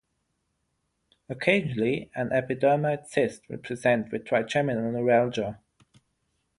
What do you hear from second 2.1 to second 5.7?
an epidermoid cyst will present with Trigeminal neuralgia.